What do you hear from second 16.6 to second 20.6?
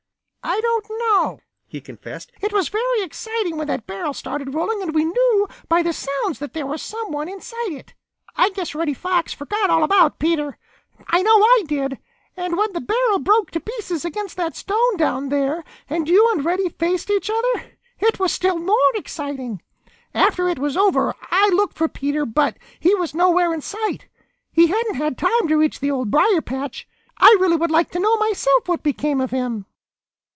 faced each other, it was still more exciting. After it